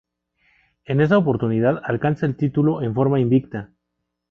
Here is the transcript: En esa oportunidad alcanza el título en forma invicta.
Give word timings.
En 0.85 0.99
esa 0.99 1.19
oportunidad 1.19 1.79
alcanza 1.83 2.25
el 2.25 2.35
título 2.35 2.81
en 2.81 2.95
forma 2.95 3.19
invicta. 3.19 3.69